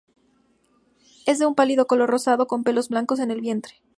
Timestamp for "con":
2.47-2.63